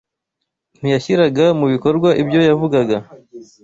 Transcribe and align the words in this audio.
ntiyashyiraga 0.79 1.45
mu 1.59 1.65
bikorwa 1.73 2.09
ibyo 2.21 2.39
yavugaga. 2.49 2.97